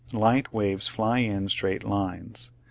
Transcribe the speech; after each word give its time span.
Light 0.13 0.51
waves 0.51 0.87
fly 0.87 1.19
in 1.19 1.47
straight 1.49 1.83
lines. 1.83 2.51